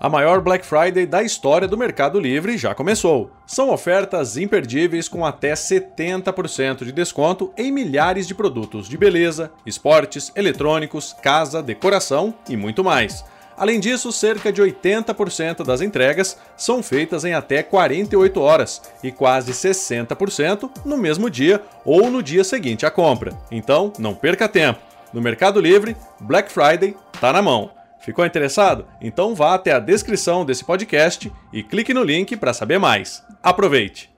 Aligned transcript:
A 0.00 0.08
maior 0.08 0.40
Black 0.40 0.64
Friday 0.64 1.04
da 1.04 1.22
história 1.22 1.68
do 1.68 1.76
Mercado 1.76 2.18
Livre 2.18 2.56
já 2.56 2.74
começou. 2.74 3.30
São 3.46 3.68
ofertas 3.68 4.38
imperdíveis 4.38 5.10
com 5.10 5.26
até 5.26 5.52
70% 5.52 6.84
de 6.86 6.90
desconto 6.90 7.52
em 7.54 7.70
milhares 7.70 8.26
de 8.26 8.34
produtos 8.34 8.88
de 8.88 8.96
beleza, 8.96 9.52
esportes, 9.66 10.32
eletrônicos, 10.34 11.14
casa, 11.22 11.62
decoração 11.62 12.32
e 12.48 12.56
muito 12.56 12.82
mais. 12.82 13.22
Além 13.58 13.78
disso, 13.78 14.10
cerca 14.10 14.50
de 14.50 14.62
80% 14.62 15.66
das 15.66 15.82
entregas 15.82 16.38
são 16.56 16.82
feitas 16.82 17.26
em 17.26 17.34
até 17.34 17.62
48 17.62 18.40
horas 18.40 18.80
e 19.04 19.12
quase 19.12 19.52
60% 19.52 20.70
no 20.82 20.96
mesmo 20.96 21.28
dia 21.28 21.60
ou 21.84 22.10
no 22.10 22.22
dia 22.22 22.42
seguinte 22.42 22.86
à 22.86 22.90
compra. 22.90 23.36
Então, 23.50 23.92
não 23.98 24.14
perca 24.14 24.48
tempo. 24.48 24.80
No 25.12 25.20
Mercado 25.20 25.60
Livre, 25.60 25.94
Black 26.18 26.50
Friday 26.50 26.96
está 27.12 27.34
na 27.34 27.42
mão. 27.42 27.79
Ficou 28.00 28.24
interessado? 28.24 28.86
Então 29.00 29.34
vá 29.34 29.54
até 29.54 29.72
a 29.72 29.78
descrição 29.78 30.44
desse 30.44 30.64
podcast 30.64 31.30
e 31.52 31.62
clique 31.62 31.92
no 31.92 32.02
link 32.02 32.34
para 32.34 32.54
saber 32.54 32.78
mais. 32.78 33.22
Aproveite! 33.42 34.08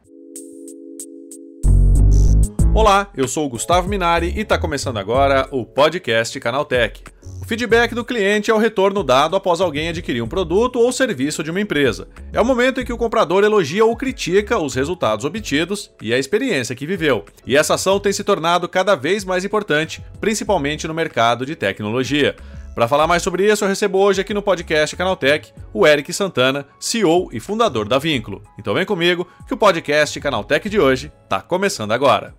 Olá, 2.73 3.09
eu 3.15 3.27
sou 3.27 3.45
o 3.45 3.49
Gustavo 3.49 3.89
Minari 3.89 4.33
e 4.37 4.41
está 4.41 4.57
começando 4.57 4.99
agora 4.99 5.49
o 5.51 5.67
podcast 5.67 6.39
Canaltech. 6.39 7.03
O 7.43 7.45
feedback 7.45 7.93
do 7.93 8.05
cliente 8.05 8.53
é 8.53 8.55
o 8.55 8.59
retorno 8.59 9.03
dado 9.03 9.35
após 9.35 9.61
alguém 9.61 9.89
adquirir 9.89 10.23
um 10.23 10.29
produto 10.29 10.79
ou 10.79 10.93
serviço 10.93 11.43
de 11.43 11.51
uma 11.51 11.61
empresa. 11.61 12.09
É 12.33 12.41
o 12.41 12.45
momento 12.45 12.81
em 12.81 12.85
que 12.85 12.93
o 12.93 12.97
comprador 12.97 13.43
elogia 13.43 13.85
ou 13.85 13.97
critica 13.97 14.59
os 14.59 14.77
resultados 14.77 15.25
obtidos 15.25 15.91
e 16.01 16.15
a 16.15 16.19
experiência 16.19 16.77
que 16.77 16.87
viveu. 16.87 17.25
E 17.45 17.57
essa 17.57 17.75
ação 17.75 17.99
tem 17.99 18.13
se 18.13 18.23
tornado 18.23 18.69
cada 18.69 18.95
vez 18.95 19.25
mais 19.25 19.45
importante, 19.45 20.03
principalmente 20.21 20.87
no 20.87 20.95
mercado 20.95 21.45
de 21.45 21.57
tecnologia. 21.57 22.37
Para 22.75 22.89
falar 22.89 23.07
mais 23.07 23.23
sobre 23.23 23.51
isso, 23.51 23.65
eu 23.65 23.69
recebo 23.69 23.99
hoje 23.99 24.23
aqui 24.23 24.33
no 24.33 24.41
podcast 24.41 24.97
Canaltech 24.97 25.53
o 25.75 25.87
Eric 25.87 26.11
Santana, 26.11 26.67
CEO 26.81 27.29
e 27.31 27.39
fundador 27.39 27.87
da 27.87 27.99
Vínculo. 27.99 28.43
Então 28.59 28.73
vem 28.73 28.87
comigo 28.87 29.29
que 29.47 29.53
o 29.53 29.59
podcast 29.59 30.19
Canaltech 30.19 30.71
de 30.71 30.81
hoje 30.81 31.13
está 31.23 31.43
começando 31.43 31.93
agora. 31.93 32.35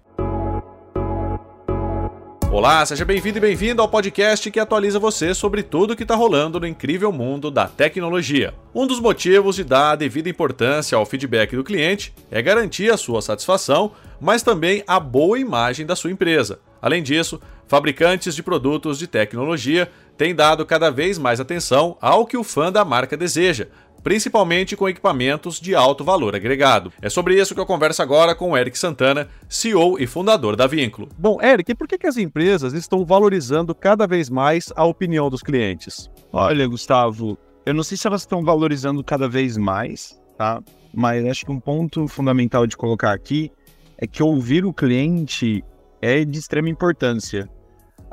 Olá, 2.52 2.84
seja 2.86 3.06
bem-vindo 3.06 3.38
e 3.38 3.42
bem-vindo 3.42 3.82
ao 3.82 3.88
podcast 3.88 4.50
que 4.50 4.60
atualiza 4.60 5.00
você 5.00 5.36
sobre 5.36 5.62
tudo 5.62 5.96
que 5.96 6.04
está 6.04 6.16
rolando 6.16 6.60
no 6.60 6.68
incrível 6.68 7.12
mundo 7.12 7.52
da 7.52 7.68
tecnologia. 7.68 8.56
Um 8.74 8.88
dos 8.88 9.00
motivos 9.00 9.56
de 9.56 9.64
dar 9.64 9.92
a 9.92 9.96
devida 9.96 10.30
importância 10.30 10.96
ao 10.96 11.06
feedback 11.06 11.56
do 11.56 11.64
cliente 11.64 12.14
é 12.32 12.42
garantir 12.42 12.92
a 12.92 12.98
sua 12.98 13.22
satisfação, 13.22 13.92
mas 14.20 14.42
também 14.42 14.84
a 14.88 15.00
boa 15.00 15.40
imagem 15.40 15.86
da 15.86 15.96
sua 15.96 16.12
empresa. 16.12 16.60
Além 16.80 17.02
disso, 17.02 17.42
fabricantes 17.66 18.36
de 18.36 18.44
produtos 18.44 19.00
de 19.00 19.08
tecnologia 19.08 19.90
têm 20.18 20.36
dado 20.36 20.66
cada 20.66 20.90
vez 20.90 21.18
mais 21.18 21.40
atenção 21.40 21.98
ao 22.02 22.26
que 22.26 22.38
o 22.38 22.44
fã 22.44 22.72
da 22.72 22.86
marca 22.86 23.18
deseja, 23.18 23.68
principalmente 24.04 24.76
com 24.76 24.90
equipamentos 24.90 25.60
de 25.60 25.74
alto 25.74 26.04
valor 26.04 26.36
agregado. 26.36 26.92
É 27.02 27.10
sobre 27.10 27.40
isso 27.40 27.56
que 27.56 27.62
eu 27.62 27.66
converso 27.66 28.02
agora 28.02 28.36
com 28.36 28.52
o 28.52 28.58
Eric 28.58 28.78
Santana, 28.78 29.30
CEO 29.48 29.98
e 29.98 30.06
fundador 30.06 30.56
da 30.56 30.68
Vínculo. 30.68 31.10
Bom, 31.18 31.42
Eric, 31.42 31.72
e 31.72 31.76
por 31.76 31.88
que, 31.88 31.98
que 31.98 32.08
as 32.08 32.18
empresas 32.18 32.74
estão 32.74 33.06
valorizando 33.06 33.74
cada 33.74 34.06
vez 34.06 34.30
mais 34.30 34.72
a 34.76 34.84
opinião 34.84 35.30
dos 35.30 35.42
clientes? 35.42 36.10
Olha, 36.32 36.68
Gustavo, 36.68 37.38
eu 37.66 37.74
não 37.74 37.84
sei 37.84 37.98
se 37.98 38.06
elas 38.06 38.22
estão 38.22 38.44
valorizando 38.44 39.04
cada 39.04 39.30
vez 39.30 39.58
mais, 39.58 40.20
tá? 40.38 40.62
Mas 40.94 41.26
acho 41.26 41.46
que 41.46 41.52
um 41.52 41.60
ponto 41.60 42.08
fundamental 42.08 42.68
de 42.68 42.76
colocar 42.76 43.14
aqui 43.14 43.52
é 43.98 44.06
que 44.06 44.22
ouvir 44.22 44.66
o 44.66 44.74
cliente 44.74 45.64
é 46.02 46.26
de 46.26 46.38
extrema 46.38 46.70
importância. 46.70 47.50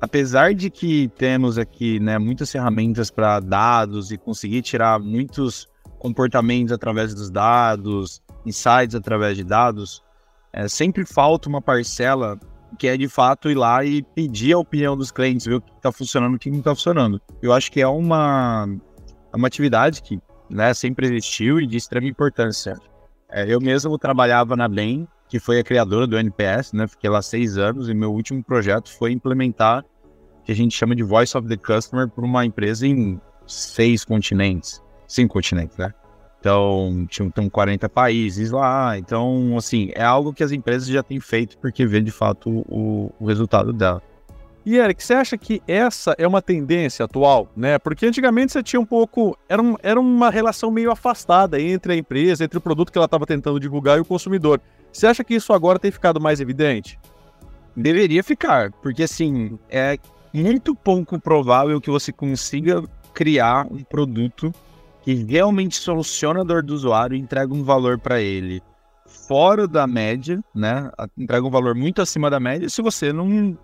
Apesar 0.00 0.54
de 0.54 0.70
que 0.70 1.08
temos 1.16 1.58
aqui 1.58 2.00
né, 2.00 2.18
muitas 2.18 2.50
ferramentas 2.50 3.10
para 3.10 3.38
dados 3.38 4.10
e 4.10 4.16
conseguir 4.16 4.62
tirar 4.62 4.98
muitos 4.98 5.68
comportamentos 5.98 6.72
através 6.72 7.14
dos 7.14 7.30
dados, 7.30 8.22
insights 8.46 8.94
através 8.94 9.36
de 9.36 9.44
dados, 9.44 10.02
é, 10.52 10.66
sempre 10.68 11.04
falta 11.04 11.48
uma 11.48 11.60
parcela 11.60 12.38
que 12.78 12.88
é 12.88 12.96
de 12.96 13.08
fato 13.08 13.50
ir 13.50 13.56
lá 13.56 13.84
e 13.84 14.02
pedir 14.02 14.54
a 14.54 14.58
opinião 14.58 14.96
dos 14.96 15.10
clientes, 15.10 15.44
ver 15.44 15.56
o 15.56 15.60
que 15.60 15.72
está 15.72 15.92
funcionando 15.92 16.34
e 16.34 16.36
o 16.36 16.38
que 16.38 16.50
não 16.50 16.60
está 16.60 16.74
funcionando. 16.74 17.20
Eu 17.42 17.52
acho 17.52 17.70
que 17.70 17.80
é 17.80 17.86
uma, 17.86 18.66
é 19.32 19.36
uma 19.36 19.48
atividade 19.48 20.02
que 20.02 20.18
né, 20.48 20.72
sempre 20.72 21.06
existiu 21.06 21.60
e 21.60 21.66
de 21.66 21.76
extrema 21.76 22.06
importância. 22.06 22.76
É, 23.28 23.52
eu 23.52 23.60
mesmo 23.60 23.98
trabalhava 23.98 24.56
na 24.56 24.66
BEM 24.66 25.06
que 25.30 25.38
foi 25.38 25.60
a 25.60 25.64
criadora 25.64 26.08
do 26.08 26.18
NPS, 26.18 26.72
né? 26.72 26.88
Fiquei 26.88 27.08
lá 27.08 27.22
seis 27.22 27.56
anos 27.56 27.88
e 27.88 27.94
meu 27.94 28.12
último 28.12 28.42
projeto 28.42 28.90
foi 28.90 29.12
implementar 29.12 29.84
o 30.40 30.42
que 30.42 30.50
a 30.50 30.56
gente 30.56 30.76
chama 30.76 30.96
de 30.96 31.04
Voice 31.04 31.38
of 31.38 31.46
the 31.46 31.56
Customer 31.56 32.08
para 32.08 32.24
uma 32.24 32.44
empresa 32.44 32.84
em 32.84 33.20
seis 33.46 34.04
continentes, 34.04 34.82
cinco 35.06 35.34
continentes, 35.34 35.76
né? 35.76 35.94
Então, 36.40 37.06
tinham, 37.08 37.30
40 37.48 37.88
países 37.88 38.50
lá. 38.50 38.98
Então, 38.98 39.56
assim, 39.56 39.90
é 39.94 40.02
algo 40.02 40.32
que 40.32 40.42
as 40.42 40.50
empresas 40.50 40.88
já 40.88 41.02
têm 41.02 41.20
feito 41.20 41.56
porque 41.58 41.86
vê 41.86 42.00
de 42.00 42.10
fato 42.10 42.64
o, 42.68 43.12
o 43.20 43.26
resultado 43.26 43.72
dela. 43.72 44.02
E 44.70 44.78
Eric, 44.78 45.02
você 45.02 45.14
acha 45.14 45.36
que 45.36 45.60
essa 45.66 46.14
é 46.16 46.24
uma 46.28 46.40
tendência 46.40 47.04
atual, 47.04 47.50
né? 47.56 47.76
Porque 47.76 48.06
antigamente 48.06 48.52
você 48.52 48.62
tinha 48.62 48.78
um 48.78 48.86
pouco. 48.86 49.36
Era, 49.48 49.60
um, 49.60 49.74
era 49.82 49.98
uma 49.98 50.30
relação 50.30 50.70
meio 50.70 50.92
afastada 50.92 51.60
entre 51.60 51.92
a 51.92 51.96
empresa, 51.96 52.44
entre 52.44 52.56
o 52.56 52.60
produto 52.60 52.92
que 52.92 52.96
ela 52.96 53.06
estava 53.06 53.26
tentando 53.26 53.58
divulgar 53.58 53.98
e 53.98 54.00
o 54.00 54.04
consumidor. 54.04 54.60
Você 54.92 55.08
acha 55.08 55.24
que 55.24 55.34
isso 55.34 55.52
agora 55.52 55.76
tem 55.76 55.90
ficado 55.90 56.20
mais 56.20 56.40
evidente? 56.40 57.00
Deveria 57.74 58.22
ficar, 58.22 58.70
porque 58.70 59.02
assim, 59.02 59.58
é 59.68 59.98
muito 60.32 60.72
pouco 60.72 61.18
provável 61.18 61.80
que 61.80 61.90
você 61.90 62.12
consiga 62.12 62.80
criar 63.12 63.66
um 63.68 63.82
produto 63.82 64.54
que 65.02 65.14
realmente 65.14 65.74
soluciona 65.74 66.42
a 66.42 66.44
dor 66.44 66.62
do 66.62 66.74
usuário 66.74 67.16
e 67.16 67.20
entrega 67.20 67.52
um 67.52 67.64
valor 67.64 67.98
para 67.98 68.20
ele 68.20 68.62
fora 69.04 69.66
da 69.66 69.84
média, 69.84 70.40
né? 70.54 70.92
Entrega 71.18 71.44
um 71.44 71.50
valor 71.50 71.74
muito 71.74 72.00
acima 72.00 72.30
da 72.30 72.38
média 72.38 72.68
se 72.68 72.80
você 72.80 73.12
não 73.12 73.58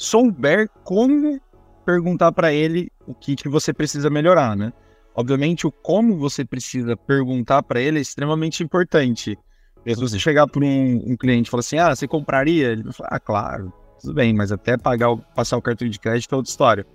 souber 0.00 0.66
como 0.82 1.38
perguntar 1.84 2.32
para 2.32 2.50
ele 2.50 2.90
o 3.06 3.12
que, 3.12 3.36
que 3.36 3.50
você 3.50 3.70
precisa 3.70 4.08
melhorar, 4.08 4.56
né? 4.56 4.72
Obviamente, 5.14 5.66
o 5.66 5.70
como 5.70 6.16
você 6.16 6.42
precisa 6.42 6.96
perguntar 6.96 7.62
para 7.62 7.82
ele 7.82 7.98
é 7.98 8.00
extremamente 8.00 8.62
importante. 8.62 9.38
Se 9.86 10.00
você 10.00 10.18
chegar 10.18 10.46
para 10.46 10.64
um, 10.64 11.02
um, 11.06 11.16
cliente 11.18 11.48
e 11.48 11.50
falar 11.50 11.60
assim, 11.60 11.76
ah, 11.76 11.94
você 11.94 12.08
compraria? 12.08 12.68
Ele 12.68 12.84
vai 12.84 12.92
falar, 12.94 13.08
ah, 13.12 13.20
claro, 13.20 13.72
tudo 14.00 14.14
bem, 14.14 14.32
mas 14.32 14.50
até 14.50 14.78
pagar, 14.78 15.14
passar 15.34 15.58
o 15.58 15.62
cartão 15.62 15.86
de 15.86 16.00
crédito 16.00 16.32
é 16.32 16.36
outra 16.36 16.50
história. 16.50 16.86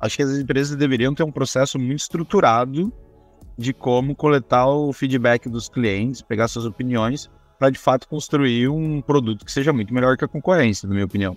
Acho 0.00 0.16
que 0.16 0.22
as 0.22 0.38
empresas 0.38 0.76
deveriam 0.76 1.12
ter 1.14 1.24
um 1.24 1.32
processo 1.32 1.80
muito 1.80 1.98
estruturado 1.98 2.92
de 3.58 3.72
como 3.72 4.14
coletar 4.14 4.68
o 4.68 4.92
feedback 4.92 5.48
dos 5.48 5.68
clientes, 5.68 6.22
pegar 6.22 6.46
suas 6.46 6.64
opiniões, 6.64 7.28
para 7.58 7.70
de 7.70 7.78
fato 7.78 8.06
construir 8.06 8.68
um 8.68 9.00
produto 9.00 9.44
que 9.44 9.50
seja 9.50 9.72
muito 9.72 9.92
melhor 9.92 10.16
que 10.16 10.24
a 10.24 10.28
concorrência, 10.28 10.86
na 10.86 10.94
minha 10.94 11.06
opinião. 11.06 11.36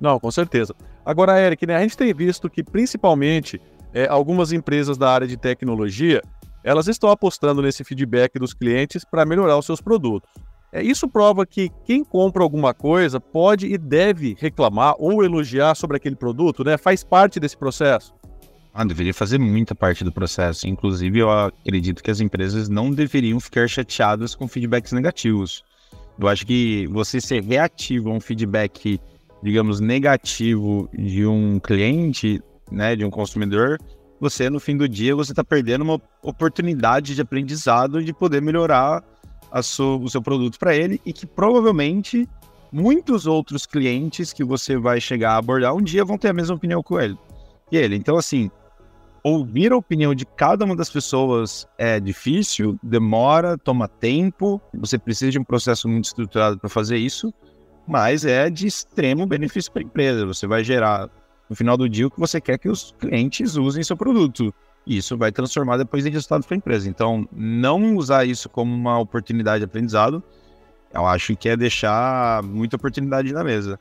Não, 0.00 0.18
com 0.18 0.30
certeza. 0.30 0.74
Agora, 1.04 1.40
Eric, 1.40 1.66
né, 1.66 1.76
a 1.76 1.80
gente 1.80 1.96
tem 1.96 2.12
visto 2.12 2.50
que 2.50 2.62
principalmente 2.62 3.60
é, 3.92 4.06
algumas 4.08 4.52
empresas 4.52 4.98
da 4.98 5.10
área 5.10 5.26
de 5.26 5.36
tecnologia 5.36 6.22
elas 6.64 6.88
estão 6.88 7.10
apostando 7.10 7.60
nesse 7.60 7.84
feedback 7.84 8.38
dos 8.38 8.54
clientes 8.54 9.04
para 9.04 9.26
melhorar 9.26 9.58
os 9.58 9.66
seus 9.66 9.82
produtos. 9.82 10.28
É, 10.72 10.82
isso 10.82 11.06
prova 11.06 11.46
que 11.46 11.70
quem 11.84 12.02
compra 12.02 12.42
alguma 12.42 12.74
coisa 12.74 13.20
pode 13.20 13.66
e 13.66 13.78
deve 13.78 14.34
reclamar 14.40 14.94
ou 14.98 15.22
elogiar 15.22 15.76
sobre 15.76 15.98
aquele 15.98 16.16
produto, 16.16 16.64
né? 16.64 16.76
Faz 16.76 17.04
parte 17.04 17.38
desse 17.38 17.56
processo. 17.56 18.12
Ah, 18.72 18.84
deveria 18.84 19.14
fazer 19.14 19.38
muita 19.38 19.72
parte 19.72 20.02
do 20.02 20.10
processo. 20.10 20.66
Inclusive, 20.66 21.20
eu 21.20 21.30
acredito 21.30 22.02
que 22.02 22.10
as 22.10 22.18
empresas 22.18 22.68
não 22.68 22.90
deveriam 22.90 23.38
ficar 23.38 23.68
chateadas 23.68 24.34
com 24.34 24.48
feedbacks 24.48 24.90
negativos. 24.90 25.62
Eu 26.18 26.26
acho 26.26 26.44
que 26.44 26.88
você 26.88 27.20
ser 27.20 27.40
reativo 27.44 28.10
a 28.10 28.14
um 28.14 28.20
feedback, 28.20 29.00
digamos, 29.44 29.78
negativo 29.78 30.88
de 30.90 31.26
um 31.26 31.60
cliente, 31.60 32.42
né, 32.72 32.96
de 32.96 33.04
um 33.04 33.10
consumidor, 33.10 33.78
você 34.18 34.48
no 34.48 34.58
fim 34.58 34.74
do 34.74 34.88
dia 34.88 35.14
você 35.14 35.32
está 35.32 35.44
perdendo 35.44 35.82
uma 35.82 36.00
oportunidade 36.22 37.14
de 37.14 37.20
aprendizado 37.20 38.02
de 38.02 38.10
poder 38.14 38.40
melhorar 38.40 39.04
o 39.52 40.08
seu 40.08 40.22
produto 40.22 40.58
para 40.58 40.74
ele 40.74 40.98
e 41.04 41.12
que 41.12 41.26
provavelmente 41.26 42.26
muitos 42.72 43.26
outros 43.26 43.66
clientes 43.66 44.32
que 44.32 44.42
você 44.42 44.78
vai 44.78 44.98
chegar 44.98 45.32
a 45.32 45.36
abordar 45.36 45.74
um 45.74 45.82
dia 45.82 46.06
vão 46.06 46.16
ter 46.16 46.28
a 46.28 46.32
mesma 46.32 46.56
opinião 46.56 46.82
com 46.82 46.98
ele. 46.98 47.16
E 47.70 47.76
ele, 47.76 47.96
então 47.96 48.16
assim, 48.16 48.50
ouvir 49.22 49.72
a 49.72 49.76
opinião 49.76 50.14
de 50.14 50.24
cada 50.24 50.64
uma 50.64 50.74
das 50.74 50.88
pessoas 50.88 51.68
é 51.76 52.00
difícil, 52.00 52.78
demora, 52.82 53.58
toma 53.58 53.88
tempo, 53.88 54.58
você 54.72 54.98
precisa 54.98 55.32
de 55.32 55.38
um 55.38 55.44
processo 55.44 55.86
muito 55.86 56.06
estruturado 56.06 56.58
para 56.58 56.70
fazer 56.70 56.96
isso, 56.96 57.30
mas 57.86 58.24
é 58.24 58.48
de 58.48 58.66
extremo 58.66 59.26
benefício 59.26 59.70
para 59.70 59.82
a 59.82 59.84
empresa. 59.84 60.26
Você 60.26 60.46
vai 60.46 60.64
gerar 60.64 61.08
no 61.48 61.56
final 61.56 61.76
do 61.76 61.88
dia 61.88 62.06
o 62.06 62.10
que 62.10 62.18
você 62.18 62.40
quer 62.40 62.58
que 62.58 62.68
os 62.68 62.94
clientes 62.98 63.56
usem 63.56 63.82
seu 63.82 63.96
produto. 63.96 64.52
E 64.86 64.98
isso 64.98 65.16
vai 65.16 65.32
transformar 65.32 65.76
depois 65.76 66.04
em 66.04 66.10
resultado 66.10 66.44
para 66.44 66.54
a 66.54 66.58
empresa. 66.58 66.88
Então, 66.88 67.26
não 67.32 67.96
usar 67.96 68.24
isso 68.24 68.48
como 68.48 68.74
uma 68.74 68.98
oportunidade 68.98 69.60
de 69.60 69.64
aprendizado, 69.64 70.22
eu 70.92 71.06
acho 71.06 71.34
que 71.36 71.48
é 71.48 71.56
deixar 71.56 72.42
muita 72.42 72.76
oportunidade 72.76 73.32
na 73.32 73.42
mesa. 73.42 73.78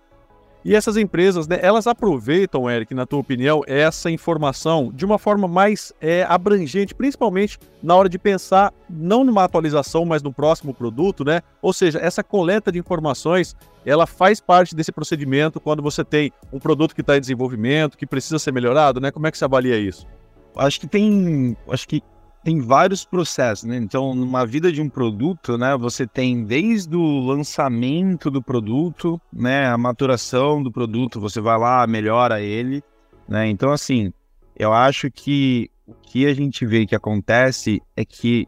E 0.65 0.73
essas 0.75 0.95
empresas, 0.95 1.45
né, 1.45 1.59
elas 1.61 1.87
aproveitam, 1.87 2.69
Eric, 2.69 2.93
na 2.93 3.05
tua 3.05 3.19
opinião, 3.19 3.63
essa 3.67 4.09
informação 4.09 4.91
de 4.93 5.03
uma 5.03 5.19
forma 5.19 5.45
mais 5.45 5.91
é, 5.99 6.23
abrangente, 6.23 6.95
principalmente 6.95 7.59
na 7.81 7.93
hora 7.95 8.07
de 8.07 8.17
pensar 8.17 8.73
não 8.89 9.25
numa 9.25 9.43
atualização, 9.43 10.05
mas 10.05 10.23
no 10.23 10.31
próximo 10.31 10.73
produto, 10.73 11.25
né? 11.25 11.41
Ou 11.61 11.73
seja, 11.73 11.99
essa 11.99 12.23
coleta 12.23 12.71
de 12.71 12.79
informações, 12.79 13.55
ela 13.85 14.07
faz 14.07 14.39
parte 14.39 14.73
desse 14.73 14.91
procedimento 14.91 15.59
quando 15.59 15.83
você 15.83 16.03
tem 16.03 16.31
um 16.51 16.59
produto 16.59 16.95
que 16.95 17.01
está 17.01 17.17
em 17.17 17.21
desenvolvimento, 17.21 17.97
que 17.97 18.05
precisa 18.05 18.39
ser 18.39 18.53
melhorado, 18.53 19.01
né? 19.01 19.11
Como 19.11 19.27
é 19.27 19.31
que 19.31 19.37
você 19.37 19.43
avalia 19.43 19.77
isso? 19.77 20.07
Acho 20.55 20.79
que 20.79 20.87
tem, 20.87 21.57
acho 21.67 21.87
que 21.87 22.01
tem 22.43 22.59
vários 22.59 23.05
processos, 23.05 23.63
né? 23.63 23.77
Então, 23.77 24.13
numa 24.13 24.45
vida 24.45 24.71
de 24.71 24.81
um 24.81 24.89
produto, 24.89 25.57
né, 25.57 25.77
você 25.77 26.05
tem 26.05 26.43
desde 26.43 26.95
o 26.95 27.19
lançamento 27.21 28.29
do 28.29 28.41
produto, 28.41 29.19
né, 29.31 29.67
a 29.67 29.77
maturação 29.77 30.61
do 30.61 30.71
produto, 30.71 31.21
você 31.21 31.39
vai 31.39 31.57
lá, 31.57 31.87
melhora 31.87 32.41
ele, 32.41 32.83
né? 33.27 33.47
Então, 33.47 33.71
assim, 33.71 34.11
eu 34.57 34.73
acho 34.73 35.09
que 35.09 35.69
o 35.87 35.93
que 35.93 36.25
a 36.25 36.33
gente 36.33 36.65
vê 36.65 36.85
que 36.85 36.95
acontece 36.95 37.81
é 37.95 38.03
que 38.03 38.45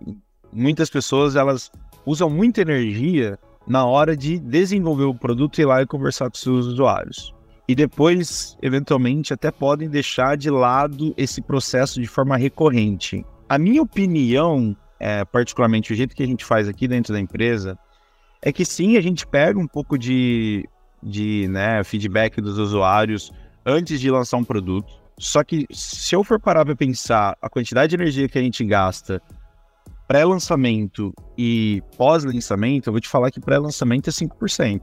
muitas 0.51 0.89
pessoas 0.89 1.35
elas 1.35 1.71
usam 2.05 2.29
muita 2.29 2.61
energia 2.61 3.39
na 3.67 3.85
hora 3.85 4.15
de 4.15 4.37
desenvolver 4.39 5.05
o 5.05 5.15
produto 5.15 5.57
e 5.57 5.61
ir 5.61 5.65
lá 5.65 5.81
e 5.81 5.87
conversar 5.87 6.29
com 6.29 6.35
seus 6.35 6.67
usuários. 6.67 7.33
E 7.67 7.73
depois, 7.73 8.55
eventualmente, 8.61 9.33
até 9.33 9.49
podem 9.49 9.89
deixar 9.89 10.37
de 10.37 10.51
lado 10.51 11.13
esse 11.17 11.41
processo 11.41 11.99
de 11.99 12.07
forma 12.07 12.37
recorrente. 12.37 13.25
A 13.47 13.57
minha 13.57 13.81
opinião, 13.81 14.75
é, 14.99 15.23
particularmente 15.25 15.93
o 15.93 15.95
jeito 15.95 16.15
que 16.15 16.23
a 16.23 16.27
gente 16.27 16.43
faz 16.43 16.67
aqui 16.67 16.87
dentro 16.87 17.13
da 17.13 17.19
empresa, 17.19 17.77
é 18.41 18.51
que 18.51 18.65
sim, 18.65 18.97
a 18.97 19.01
gente 19.01 19.25
pega 19.25 19.59
um 19.59 19.67
pouco 19.67 19.97
de, 19.97 20.67
de 21.01 21.47
né, 21.49 21.83
feedback 21.83 22.41
dos 22.41 22.57
usuários 22.57 23.31
antes 23.65 23.99
de 23.99 24.09
lançar 24.09 24.37
um 24.37 24.43
produto. 24.43 24.93
Só 25.17 25.43
que 25.43 25.65
se 25.71 26.15
eu 26.15 26.23
for 26.23 26.39
parar 26.39 26.65
para 26.65 26.75
pensar 26.75 27.37
a 27.41 27.49
quantidade 27.49 27.89
de 27.89 28.01
energia 28.01 28.27
que 28.27 28.37
a 28.37 28.41
gente 28.41 28.63
gasta 28.63 29.21
pré-lançamento 30.07 31.13
e 31.37 31.81
pós-lançamento, 31.97 32.87
eu 32.87 32.93
vou 32.93 32.99
te 32.99 33.09
falar 33.09 33.31
que 33.31 33.39
pré-lançamento 33.39 34.09
é 34.09 34.13
5%. 34.13 34.81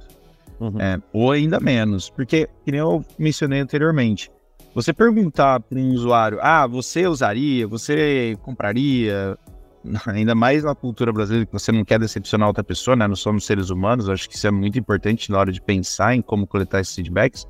Uhum. 0.58 0.80
É, 0.80 1.00
ou 1.12 1.32
ainda 1.32 1.60
menos. 1.60 2.10
Porque, 2.10 2.48
como 2.64 2.76
eu 2.76 3.04
mencionei 3.18 3.60
anteriormente, 3.60 4.30
você 4.74 4.92
perguntar 4.92 5.60
para 5.60 5.78
um 5.78 5.92
usuário, 5.92 6.38
ah, 6.40 6.66
você 6.66 7.06
usaria, 7.06 7.66
você 7.66 8.36
compraria, 8.42 9.36
ainda 10.06 10.34
mais 10.34 10.64
na 10.64 10.74
cultura 10.74 11.12
brasileira, 11.12 11.46
que 11.46 11.52
você 11.52 11.70
não 11.70 11.84
quer 11.84 11.98
decepcionar 11.98 12.48
outra 12.48 12.64
pessoa, 12.64 12.96
né? 12.96 13.06
Não 13.06 13.16
somos 13.16 13.44
seres 13.44 13.70
humanos, 13.70 14.08
acho 14.08 14.28
que 14.28 14.36
isso 14.36 14.46
é 14.46 14.50
muito 14.50 14.78
importante 14.78 15.30
na 15.30 15.38
hora 15.38 15.52
de 15.52 15.60
pensar 15.60 16.14
em 16.14 16.22
como 16.22 16.46
coletar 16.46 16.80
esses 16.80 16.94
feedbacks. 16.94 17.46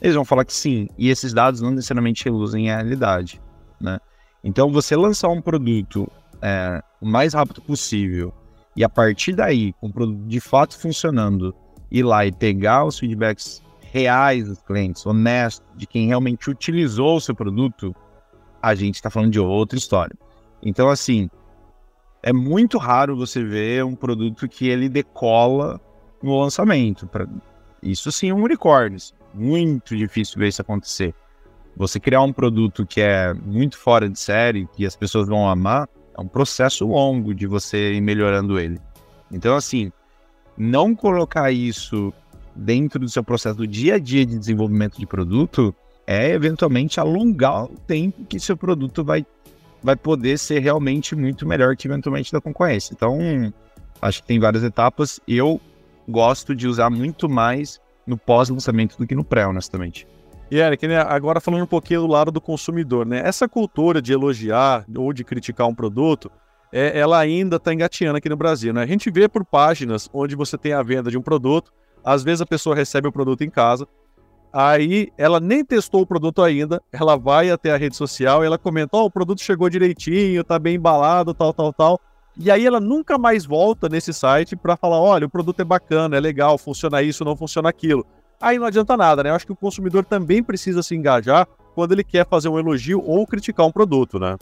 Eles 0.00 0.14
vão 0.14 0.24
falar 0.24 0.44
que 0.44 0.52
sim, 0.52 0.88
e 0.96 1.08
esses 1.08 1.32
dados 1.32 1.60
não 1.60 1.70
necessariamente 1.70 2.24
reluzem 2.24 2.70
a 2.70 2.76
realidade, 2.76 3.40
né? 3.80 3.98
Então, 4.42 4.70
você 4.72 4.96
lançar 4.96 5.28
um 5.28 5.42
produto 5.42 6.10
é, 6.40 6.80
o 7.00 7.06
mais 7.06 7.34
rápido 7.34 7.60
possível 7.60 8.32
e 8.76 8.84
a 8.84 8.88
partir 8.88 9.34
daí, 9.34 9.72
com 9.74 9.88
o 9.88 9.92
produto 9.92 10.24
de 10.26 10.40
fato 10.40 10.78
funcionando, 10.78 11.54
ir 11.90 12.04
lá 12.04 12.24
e 12.24 12.32
pegar 12.32 12.84
os 12.84 12.98
feedbacks 12.98 13.60
reais 13.98 14.46
dos 14.46 14.62
clientes, 14.62 15.04
honestos, 15.04 15.66
de 15.76 15.86
quem 15.86 16.06
realmente 16.06 16.48
utilizou 16.48 17.16
o 17.16 17.20
seu 17.20 17.34
produto, 17.34 17.94
a 18.62 18.74
gente 18.74 18.96
está 18.96 19.10
falando 19.10 19.32
de 19.32 19.40
outra 19.40 19.76
história. 19.76 20.16
Então, 20.62 20.88
assim, 20.88 21.28
é 22.22 22.32
muito 22.32 22.78
raro 22.78 23.16
você 23.16 23.42
ver 23.42 23.84
um 23.84 23.94
produto 23.94 24.48
que 24.48 24.68
ele 24.68 24.88
decola 24.88 25.80
no 26.22 26.40
lançamento. 26.40 27.06
Pra... 27.06 27.26
Isso 27.82 28.10
sim 28.12 28.30
é 28.30 28.34
um 28.34 28.42
unicórnio. 28.42 28.98
Muito 29.34 29.96
difícil 29.96 30.38
ver 30.38 30.48
isso 30.48 30.62
acontecer. 30.62 31.14
Você 31.76 32.00
criar 32.00 32.22
um 32.22 32.32
produto 32.32 32.86
que 32.86 33.00
é 33.00 33.32
muito 33.34 33.78
fora 33.78 34.08
de 34.08 34.18
série, 34.18 34.68
que 34.72 34.84
as 34.84 34.96
pessoas 34.96 35.28
vão 35.28 35.48
amar, 35.48 35.88
é 36.16 36.20
um 36.20 36.26
processo 36.26 36.86
longo 36.86 37.34
de 37.34 37.46
você 37.46 37.94
ir 37.94 38.00
melhorando 38.00 38.58
ele. 38.58 38.80
Então, 39.30 39.54
assim, 39.54 39.92
não 40.56 40.94
colocar 40.94 41.52
isso 41.52 42.12
dentro 42.58 42.98
do 42.98 43.08
seu 43.08 43.22
processo 43.22 43.56
do 43.56 43.66
dia 43.66 43.94
a 43.94 43.98
dia 43.98 44.26
de 44.26 44.36
desenvolvimento 44.36 44.98
de 44.98 45.06
produto 45.06 45.74
é 46.06 46.30
eventualmente 46.30 46.98
alongar 46.98 47.64
o 47.64 47.76
tempo 47.86 48.24
que 48.24 48.40
seu 48.40 48.56
produto 48.56 49.04
vai, 49.04 49.24
vai 49.82 49.94
poder 49.94 50.38
ser 50.38 50.58
realmente 50.58 51.14
muito 51.14 51.46
melhor 51.46 51.76
que 51.76 51.86
eventualmente 51.86 52.32
da 52.32 52.40
concorrência. 52.40 52.94
Então, 52.94 53.18
acho 54.02 54.22
que 54.22 54.28
tem 54.28 54.40
várias 54.40 54.64
etapas. 54.64 55.20
Eu 55.28 55.60
gosto 56.08 56.56
de 56.56 56.66
usar 56.66 56.90
muito 56.90 57.28
mais 57.28 57.80
no 58.06 58.16
pós-lançamento 58.16 58.96
do 58.96 59.06
que 59.06 59.14
no 59.14 59.22
pré, 59.22 59.46
honestamente. 59.46 60.06
E 60.50 60.58
Eric, 60.58 60.88
né, 60.88 60.96
agora 60.96 61.40
falando 61.40 61.64
um 61.64 61.66
pouquinho 61.66 62.00
do 62.00 62.06
lado 62.06 62.32
do 62.32 62.40
consumidor, 62.40 63.04
né? 63.04 63.20
Essa 63.22 63.46
cultura 63.46 64.00
de 64.00 64.14
elogiar 64.14 64.86
ou 64.96 65.12
de 65.12 65.22
criticar 65.22 65.68
um 65.68 65.74
produto, 65.74 66.32
é, 66.72 66.98
ela 66.98 67.18
ainda 67.18 67.56
está 67.56 67.72
engatinhando 67.72 68.16
aqui 68.16 68.30
no 68.30 68.36
Brasil, 68.36 68.72
né? 68.72 68.82
A 68.82 68.86
gente 68.86 69.10
vê 69.10 69.28
por 69.28 69.44
páginas 69.44 70.08
onde 70.10 70.34
você 70.34 70.56
tem 70.56 70.72
a 70.72 70.82
venda 70.82 71.10
de 71.10 71.18
um 71.18 71.22
produto, 71.22 71.70
às 72.08 72.24
vezes 72.24 72.40
a 72.40 72.46
pessoa 72.46 72.74
recebe 72.74 73.06
o 73.06 73.12
produto 73.12 73.42
em 73.42 73.50
casa, 73.50 73.86
aí 74.50 75.12
ela 75.18 75.38
nem 75.38 75.62
testou 75.62 76.00
o 76.00 76.06
produto 76.06 76.42
ainda, 76.42 76.82
ela 76.90 77.16
vai 77.16 77.50
até 77.50 77.70
a 77.70 77.76
rede 77.76 77.96
social 77.96 78.42
e 78.42 78.46
ela 78.46 78.56
comenta: 78.56 78.96
Ó, 78.96 79.02
oh, 79.02 79.04
o 79.06 79.10
produto 79.10 79.42
chegou 79.42 79.68
direitinho, 79.68 80.42
tá 80.42 80.58
bem 80.58 80.76
embalado, 80.76 81.34
tal, 81.34 81.52
tal, 81.52 81.72
tal. 81.72 82.00
E 82.40 82.50
aí 82.50 82.64
ela 82.64 82.80
nunca 82.80 83.18
mais 83.18 83.44
volta 83.44 83.88
nesse 83.90 84.14
site 84.14 84.56
para 84.56 84.76
falar: 84.76 84.98
olha, 84.98 85.26
o 85.26 85.30
produto 85.30 85.60
é 85.60 85.64
bacana, 85.64 86.16
é 86.16 86.20
legal, 86.20 86.56
funciona 86.56 87.02
isso, 87.02 87.24
não 87.24 87.36
funciona 87.36 87.68
aquilo. 87.68 88.06
Aí 88.40 88.58
não 88.58 88.66
adianta 88.66 88.96
nada, 88.96 89.22
né? 89.22 89.30
Eu 89.30 89.34
acho 89.34 89.44
que 89.44 89.52
o 89.52 89.56
consumidor 89.56 90.04
também 90.04 90.42
precisa 90.42 90.82
se 90.82 90.94
engajar 90.94 91.46
quando 91.74 91.92
ele 91.92 92.04
quer 92.04 92.26
fazer 92.26 92.48
um 92.48 92.58
elogio 92.58 93.02
ou 93.04 93.26
criticar 93.26 93.66
um 93.66 93.72
produto, 93.72 94.18
né? 94.18 94.36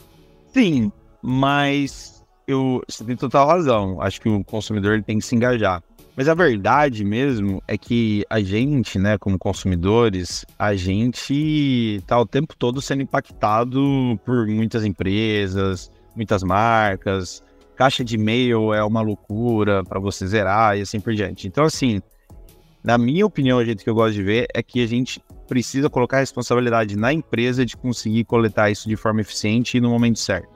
Sim, 0.53 0.93
mas 1.21 2.23
eu, 2.47 2.81
você 2.87 3.03
tem 3.03 3.17
total 3.17 3.49
razão. 3.49 4.01
Acho 4.01 4.21
que 4.21 4.29
o 4.29 4.45
consumidor 4.45 5.03
tem 5.03 5.19
que 5.19 5.25
se 5.25 5.35
engajar. 5.35 5.83
Mas 6.17 6.31
a 6.31 6.35
verdade 6.35 7.05
mesmo 7.05 7.63
é 7.69 7.77
que 7.77 8.25
a 8.31 8.41
gente, 8.41 8.99
né, 8.99 9.19
como 9.19 9.39
consumidores, 9.39 10.47
a 10.59 10.75
gente 10.75 12.03
tá 12.07 12.19
o 12.19 12.25
tempo 12.25 12.57
todo 12.57 12.81
sendo 12.81 13.03
impactado 13.03 14.19
por 14.25 14.47
muitas 14.47 14.83
empresas, 14.83 15.91
muitas 16.17 16.43
marcas. 16.43 17.43
Caixa 17.77 18.03
de 18.03 18.15
e-mail 18.15 18.73
é 18.73 18.83
uma 18.83 19.03
loucura 19.03 19.85
para 19.85 20.01
você 20.01 20.27
zerar 20.27 20.79
e 20.79 20.81
assim 20.81 20.99
por 20.99 21.15
diante. 21.15 21.47
Então, 21.47 21.65
assim, 21.65 22.01
na 22.83 22.97
minha 22.97 23.27
opinião, 23.27 23.59
o 23.59 23.65
jeito 23.65 23.85
que 23.85 23.91
eu 23.91 23.95
gosto 23.95 24.15
de 24.15 24.23
ver 24.23 24.47
é 24.55 24.63
que 24.63 24.83
a 24.83 24.87
gente 24.87 25.21
precisa 25.47 25.91
colocar 25.91 26.17
a 26.17 26.21
responsabilidade 26.21 26.97
na 26.97 27.13
empresa 27.13 27.67
de 27.67 27.77
conseguir 27.77 28.25
coletar 28.25 28.71
isso 28.71 28.89
de 28.89 28.97
forma 28.97 29.21
eficiente 29.21 29.77
e 29.77 29.83
no 29.83 29.91
momento 29.91 30.19
certo. 30.19 30.56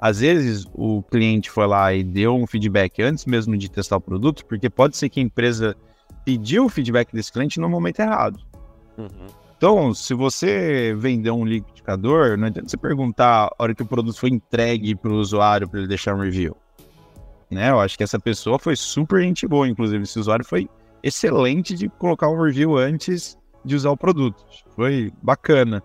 Às 0.00 0.20
vezes 0.20 0.66
o 0.74 1.02
cliente 1.02 1.50
foi 1.50 1.66
lá 1.66 1.92
e 1.94 2.04
deu 2.04 2.34
um 2.34 2.46
feedback 2.46 3.02
antes 3.02 3.24
mesmo 3.24 3.56
de 3.56 3.70
testar 3.70 3.96
o 3.96 4.00
produto, 4.00 4.44
porque 4.44 4.68
pode 4.68 4.96
ser 4.96 5.08
que 5.08 5.20
a 5.20 5.22
empresa 5.22 5.74
pediu 6.24 6.66
o 6.66 6.68
feedback 6.68 7.12
desse 7.12 7.32
cliente 7.32 7.58
no 7.58 7.68
momento 7.68 8.00
errado. 8.00 8.38
Uhum. 8.98 9.26
Então, 9.56 9.94
se 9.94 10.12
você 10.12 10.94
vender 10.98 11.30
um 11.30 11.44
liquidificador, 11.44 12.36
não 12.36 12.48
adianta 12.48 12.68
você 12.68 12.76
perguntar 12.76 13.46
a 13.46 13.62
hora 13.62 13.74
que 13.74 13.82
o 13.82 13.86
produto 13.86 14.18
foi 14.18 14.28
entregue 14.28 14.94
para 14.94 15.10
o 15.10 15.16
usuário 15.16 15.66
para 15.66 15.78
ele 15.78 15.88
deixar 15.88 16.14
um 16.14 16.20
review. 16.20 16.54
Né? 17.50 17.70
Eu 17.70 17.80
acho 17.80 17.96
que 17.96 18.04
essa 18.04 18.18
pessoa 18.18 18.58
foi 18.58 18.76
super 18.76 19.22
gente 19.22 19.46
boa, 19.46 19.66
inclusive 19.66 20.02
esse 20.02 20.18
usuário 20.18 20.44
foi 20.44 20.68
excelente 21.02 21.74
de 21.74 21.88
colocar 21.88 22.28
um 22.28 22.42
review 22.42 22.76
antes 22.76 23.38
de 23.64 23.74
usar 23.74 23.90
o 23.90 23.96
produto. 23.96 24.44
Foi 24.74 25.10
bacana. 25.22 25.82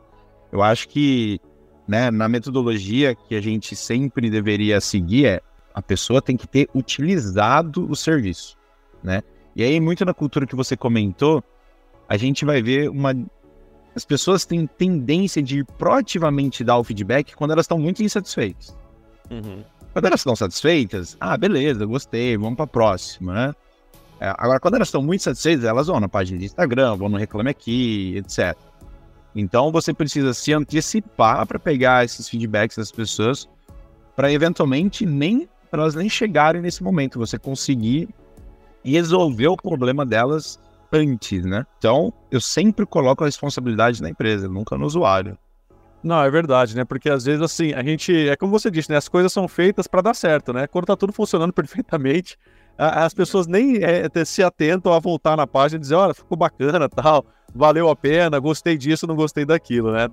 Eu 0.52 0.62
acho 0.62 0.90
que 0.90 1.40
né, 1.88 2.12
na 2.12 2.28
metodologia 2.28 3.16
que 3.16 3.36
a 3.36 3.42
gente 3.42 3.76
sempre 3.76 4.30
deveria 4.30 4.80
seguir 4.80 5.26
é 5.26 5.42
a 5.74 5.82
pessoa 5.82 6.22
tem 6.22 6.36
que 6.36 6.48
ter 6.48 6.70
utilizado 6.76 7.90
o 7.90 7.96
serviço, 7.96 8.58
né? 9.04 9.24
E 9.56 9.64
aí, 9.64 9.80
muito 9.80 10.06
na 10.06 10.14
cultura 10.14 10.46
que 10.46 10.56
você 10.56 10.78
comentou, 10.78 11.44
a 12.08 12.18
gente 12.18 12.46
vai 12.46 12.62
ver 12.62 12.90
uma. 12.90 13.14
As 13.96 14.06
pessoas 14.06 14.46
têm 14.46 14.66
tendência 14.66 15.42
de 15.42 15.64
proativamente 15.64 16.64
dar 16.64 16.78
o 16.78 16.84
feedback 16.84 17.36
quando 17.36 17.52
elas 17.52 17.66
estão 17.66 17.78
muito 17.78 18.02
insatisfeitas. 18.02 18.76
Uhum. 19.30 19.64
Quando 19.92 20.06
elas 20.06 20.22
estão 20.22 20.36
satisfeitas, 20.36 21.18
ah, 21.20 21.36
beleza, 21.36 21.86
gostei, 21.86 22.38
vamos 22.38 22.56
para 22.56 22.64
a 22.64 22.68
próxima, 22.68 23.34
né? 23.34 23.56
É, 24.22 24.34
agora, 24.38 24.60
quando 24.60 24.76
elas 24.76 24.88
estão 24.88 25.02
muito 25.02 25.24
satisfeitas, 25.24 25.66
elas 25.66 25.88
vão 25.88 26.00
na 26.00 26.08
página 26.08 26.40
de 26.40 26.46
Instagram, 26.46 26.96
vão 26.96 27.10
no 27.10 27.18
Reclame 27.18 27.50
Aqui, 27.50 28.16
etc. 28.18 28.58
Então 29.36 29.72
você 29.72 29.94
precisa 29.94 30.34
se 30.34 30.54
antecipar 30.54 31.46
para 31.46 31.60
pegar 31.60 32.04
esses 32.04 32.28
feedbacks 32.28 32.78
das 32.78 32.92
pessoas, 32.92 33.48
para 34.16 34.32
eventualmente 34.32 35.06
nem 35.06 35.48
para 35.72 35.84
elas 35.84 35.96
nem 35.96 36.10
chegarem 36.10 36.62
nesse 36.62 36.84
momento, 36.84 37.18
você 37.18 37.40
conseguir 37.40 38.10
resolver 38.84 39.48
o 39.48 39.56
problema 39.56 40.06
delas 40.06 40.60
antes, 40.92 41.46
né? 41.46 41.66
Então, 41.78 42.14
eu 42.30 42.42
sempre 42.42 42.86
coloco 42.86 43.24
a 43.24 43.28
responsabilidade 43.28 44.02
na 44.02 44.10
empresa, 44.10 44.50
nunca 44.50 44.78
no 44.78 44.86
usuário. 44.86 45.38
Não, 46.04 46.22
é 46.22 46.30
verdade, 46.30 46.76
né? 46.76 46.84
Porque 46.84 47.10
às 47.10 47.24
vezes, 47.24 47.42
assim, 47.42 47.74
a 47.74 47.82
gente. 47.84 48.28
É 48.28 48.36
como 48.36 48.52
você 48.52 48.70
disse, 48.70 48.90
né? 48.90 48.98
As 48.98 49.08
coisas 49.08 49.32
são 49.32 49.48
feitas 49.48 49.88
para 49.88 50.02
dar 50.02 50.14
certo, 50.14 50.52
né? 50.52 50.68
Quando 50.68 50.86
tá 50.86 50.98
tudo 50.98 51.14
funcionando 51.14 51.54
perfeitamente, 51.54 52.38
as 52.90 53.14
pessoas 53.14 53.46
nem 53.46 53.78
é, 53.84 54.10
se 54.26 54.42
atentam 54.42 54.92
a 54.92 55.00
voltar 55.00 55.38
na 55.38 55.46
página 55.46 55.78
e 55.78 55.82
dizer, 55.82 55.94
olha, 55.94 56.16
ficou 56.16 56.36
bacana, 56.36 56.90
tal, 56.90 57.24
valeu 57.54 57.90
a 57.90 57.96
pena, 57.96 58.40
gostei 58.40 58.76
disso, 58.76 59.06
não 59.06 59.16
gostei 59.16 59.46
daquilo, 59.46 59.92
né? 59.92 60.10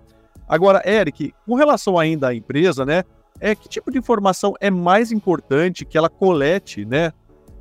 Agora, 0.46 0.82
Eric, 0.86 1.34
com 1.46 1.54
relação 1.54 1.98
ainda 1.98 2.28
à 2.28 2.34
empresa, 2.34 2.84
né? 2.84 3.04
É 3.40 3.54
que 3.54 3.68
tipo 3.68 3.90
de 3.90 3.98
informação 3.98 4.54
é 4.60 4.70
mais 4.70 5.12
importante 5.12 5.84
que 5.84 5.96
ela 5.96 6.10
colete, 6.10 6.84
né? 6.84 7.12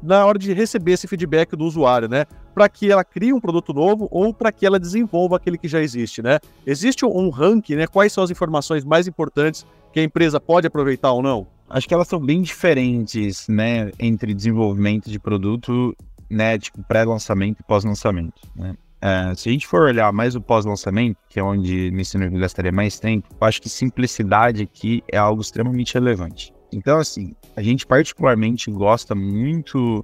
Na 0.01 0.25
hora 0.25 0.37
de 0.37 0.51
receber 0.53 0.93
esse 0.93 1.07
feedback 1.07 1.55
do 1.55 1.65
usuário, 1.65 2.09
né? 2.09 2.25
Para 2.53 2.67
que 2.67 2.91
ela 2.91 3.03
crie 3.03 3.31
um 3.31 3.39
produto 3.39 3.73
novo 3.73 4.07
ou 4.11 4.33
para 4.33 4.51
que 4.51 4.65
ela 4.65 4.79
desenvolva 4.79 5.37
aquele 5.37 5.57
que 5.57 5.67
já 5.67 5.81
existe, 5.81 6.21
né? 6.21 6.39
Existe 6.65 7.05
um 7.05 7.29
ranking, 7.29 7.75
né? 7.75 7.87
Quais 7.87 8.11
são 8.11 8.23
as 8.23 8.31
informações 8.31 8.83
mais 8.83 9.07
importantes 9.07 9.65
que 9.93 9.99
a 9.99 10.03
empresa 10.03 10.39
pode 10.39 10.67
aproveitar 10.67 11.11
ou 11.11 11.21
não? 11.21 11.47
Acho 11.69 11.87
que 11.87 11.93
elas 11.93 12.07
são 12.07 12.19
bem 12.19 12.41
diferentes, 12.41 13.47
né? 13.47 13.91
Entre 13.99 14.33
desenvolvimento 14.33 15.09
de 15.09 15.19
produto, 15.19 15.95
né? 16.29 16.57
Tipo 16.57 16.83
pré-lançamento 16.83 17.59
e 17.59 17.63
pós-lançamento, 17.63 18.41
né? 18.55 18.75
É, 18.99 19.33
se 19.35 19.47
a 19.47 19.51
gente 19.51 19.67
for 19.67 19.83
olhar 19.83 20.11
mais 20.11 20.35
o 20.35 20.41
pós-lançamento, 20.41 21.17
que 21.29 21.39
é 21.39 21.43
onde 21.43 21.91
me 21.91 22.01
ensino 22.01 22.29
que 22.29 22.39
gastaria 22.39 22.71
mais 22.71 22.99
tempo, 22.99 23.27
eu 23.39 23.47
acho 23.47 23.61
que 23.61 23.69
simplicidade 23.69 24.63
aqui 24.63 25.03
é 25.11 25.17
algo 25.17 25.41
extremamente 25.41 25.93
relevante. 25.93 26.51
Então, 26.71 26.97
assim, 26.97 27.33
a 27.55 27.61
gente 27.61 27.85
particularmente 27.85 28.71
gosta 28.71 29.13
muito 29.13 30.03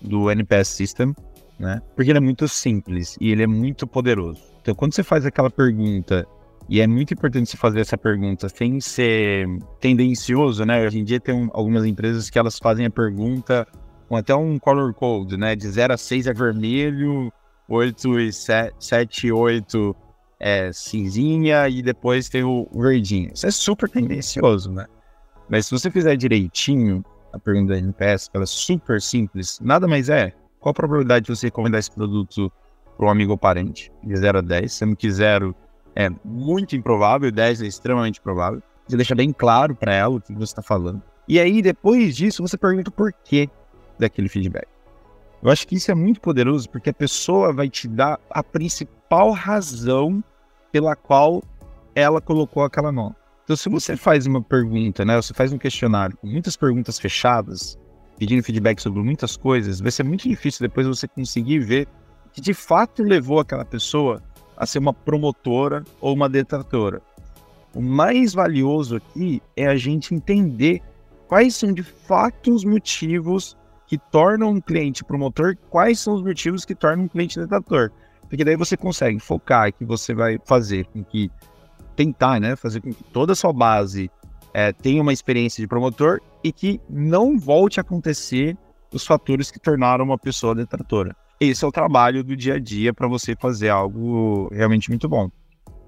do 0.00 0.30
NPS 0.30 0.68
System, 0.68 1.14
né? 1.58 1.82
Porque 1.94 2.10
ele 2.10 2.18
é 2.18 2.22
muito 2.22 2.48
simples 2.48 3.16
e 3.20 3.30
ele 3.30 3.42
é 3.42 3.46
muito 3.46 3.86
poderoso. 3.86 4.40
Então, 4.62 4.74
quando 4.74 4.94
você 4.94 5.02
faz 5.02 5.26
aquela 5.26 5.50
pergunta, 5.50 6.26
e 6.70 6.80
é 6.80 6.86
muito 6.86 7.12
importante 7.12 7.50
você 7.50 7.56
fazer 7.56 7.80
essa 7.80 7.98
pergunta 7.98 8.48
sem 8.48 8.80
ser 8.80 9.48
tendencioso, 9.80 10.64
né? 10.64 10.86
Hoje 10.86 11.00
em 11.00 11.04
dia 11.04 11.18
tem 11.18 11.34
um, 11.34 11.50
algumas 11.52 11.84
empresas 11.84 12.30
que 12.30 12.38
elas 12.38 12.60
fazem 12.60 12.86
a 12.86 12.90
pergunta 12.90 13.66
com 14.08 14.14
até 14.14 14.32
um 14.36 14.56
color 14.56 14.94
code, 14.94 15.36
né? 15.36 15.56
De 15.56 15.68
0 15.68 15.94
a 15.94 15.96
6 15.96 16.28
é 16.28 16.32
vermelho, 16.32 17.32
8 17.68 18.20
e 18.20 18.32
7, 18.32 19.32
8 19.32 19.96
é 20.38 20.72
cinzinha 20.72 21.68
e 21.68 21.82
depois 21.82 22.28
tem 22.28 22.44
o 22.44 22.68
verdinho. 22.72 23.32
Isso 23.34 23.48
é 23.48 23.50
super 23.50 23.90
tendencioso, 23.90 24.70
né? 24.70 24.86
Mas 25.48 25.66
se 25.66 25.72
você 25.72 25.90
fizer 25.90 26.14
direitinho 26.14 27.04
a 27.32 27.38
pergunta 27.40 27.72
da 27.72 27.78
NPS, 27.80 28.30
ela 28.32 28.44
é 28.44 28.46
super 28.46 29.02
simples, 29.02 29.58
nada 29.60 29.88
mais 29.88 30.08
é. 30.08 30.32
Qual 30.60 30.70
a 30.70 30.74
probabilidade 30.74 31.26
de 31.26 31.34
você 31.34 31.48
recomendar 31.48 31.80
esse 31.80 31.90
produto 31.90 32.52
para 32.96 33.06
um 33.06 33.10
amigo 33.10 33.32
ou 33.32 33.38
parente? 33.38 33.90
De 34.04 34.14
0 34.14 34.38
a 34.38 34.40
10, 34.40 34.72
sendo 34.72 34.94
que 34.94 35.10
0 35.10 35.52
é 36.00 36.10
muito 36.24 36.74
improvável, 36.74 37.30
10 37.30 37.62
é 37.62 37.66
extremamente 37.66 38.20
provável. 38.20 38.62
Você 38.88 38.96
deixa 38.96 39.14
bem 39.14 39.32
claro 39.32 39.74
para 39.74 39.94
ela 39.94 40.16
o 40.16 40.20
que 40.20 40.32
você 40.32 40.44
está 40.44 40.62
falando. 40.62 41.02
E 41.28 41.38
aí, 41.38 41.62
depois 41.62 42.16
disso, 42.16 42.42
você 42.42 42.56
pergunta 42.56 42.90
o 42.90 42.92
porquê 42.92 43.48
daquele 43.98 44.28
feedback. 44.28 44.66
Eu 45.42 45.50
acho 45.50 45.66
que 45.66 45.76
isso 45.76 45.90
é 45.90 45.94
muito 45.94 46.20
poderoso 46.20 46.68
porque 46.68 46.90
a 46.90 46.94
pessoa 46.94 47.52
vai 47.52 47.68
te 47.68 47.86
dar 47.86 48.18
a 48.30 48.42
principal 48.42 49.30
razão 49.30 50.22
pela 50.72 50.96
qual 50.96 51.42
ela 51.94 52.20
colocou 52.20 52.64
aquela 52.64 52.90
nota. 52.90 53.16
Então, 53.44 53.56
se 53.56 53.68
você 53.68 53.96
faz 53.96 54.26
uma 54.26 54.42
pergunta, 54.42 55.04
né, 55.04 55.16
você 55.16 55.34
faz 55.34 55.52
um 55.52 55.58
questionário 55.58 56.16
com 56.16 56.26
muitas 56.26 56.56
perguntas 56.56 56.98
fechadas, 56.98 57.78
pedindo 58.18 58.42
feedback 58.42 58.80
sobre 58.80 59.02
muitas 59.02 59.36
coisas, 59.36 59.80
vai 59.80 59.90
ser 59.90 60.02
muito 60.02 60.28
difícil 60.28 60.66
depois 60.66 60.86
você 60.86 61.08
conseguir 61.08 61.58
ver 61.58 61.88
que 62.32 62.40
de 62.40 62.54
fato 62.54 63.02
levou 63.02 63.40
aquela 63.40 63.64
pessoa 63.64 64.22
a 64.60 64.66
ser 64.66 64.78
uma 64.78 64.92
promotora 64.92 65.82
ou 66.02 66.12
uma 66.12 66.28
detratora. 66.28 67.00
O 67.74 67.80
mais 67.80 68.34
valioso 68.34 68.96
aqui 68.96 69.42
é 69.56 69.66
a 69.66 69.74
gente 69.74 70.14
entender 70.14 70.82
quais 71.26 71.56
são 71.56 71.72
de 71.72 71.82
fato 71.82 72.54
os 72.54 72.62
motivos 72.62 73.56
que 73.86 73.96
tornam 73.96 74.50
um 74.50 74.60
cliente 74.60 75.02
promotor, 75.02 75.56
quais 75.70 75.98
são 75.98 76.12
os 76.12 76.22
motivos 76.22 76.66
que 76.66 76.74
tornam 76.74 77.06
um 77.06 77.08
cliente 77.08 77.40
detrator. 77.40 77.90
Porque 78.28 78.44
daí 78.44 78.54
você 78.54 78.76
consegue 78.76 79.18
focar 79.18 79.72
que 79.72 79.84
você 79.84 80.12
vai 80.12 80.38
fazer 80.44 80.84
com 80.88 81.02
que 81.02 81.30
tentar, 81.96 82.38
né, 82.38 82.54
fazer 82.54 82.82
com 82.82 82.92
que 82.92 83.02
toda 83.04 83.32
a 83.32 83.36
sua 83.36 83.54
base 83.54 84.10
é, 84.52 84.72
tenha 84.72 85.00
uma 85.00 85.12
experiência 85.12 85.62
de 85.62 85.66
promotor 85.66 86.20
e 86.44 86.52
que 86.52 86.78
não 86.88 87.38
volte 87.38 87.80
a 87.80 87.82
acontecer 87.82 88.58
os 88.92 89.06
fatores 89.06 89.50
que 89.50 89.58
tornaram 89.58 90.04
uma 90.04 90.18
pessoa 90.18 90.54
detratora. 90.54 91.16
Esse 91.40 91.64
é 91.64 91.68
o 91.68 91.72
trabalho 91.72 92.22
do 92.22 92.36
dia 92.36 92.56
a 92.56 92.58
dia 92.58 92.92
para 92.92 93.08
você 93.08 93.34
fazer 93.34 93.70
algo 93.70 94.50
realmente 94.52 94.90
muito 94.90 95.08
bom. 95.08 95.30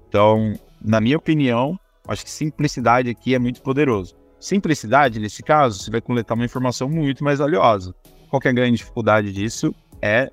Então, 0.09 0.53
na 0.83 0.99
minha 0.99 1.15
opinião, 1.15 1.79
acho 2.07 2.23
que 2.23 2.31
simplicidade 2.31 3.07
aqui 3.07 3.35
é 3.35 3.39
muito 3.39 3.61
poderoso. 3.61 4.15
Simplicidade, 4.39 5.19
nesse 5.19 5.43
caso, 5.43 5.79
você 5.79 5.91
vai 5.91 6.01
coletar 6.01 6.33
uma 6.33 6.43
informação 6.43 6.89
muito 6.89 7.23
mais 7.23 7.37
valiosa. 7.37 7.93
Qual 8.31 8.41
é 8.43 8.49
a 8.49 8.51
grande 8.51 8.77
dificuldade 8.77 9.31
disso? 9.31 9.75
É, 10.01 10.31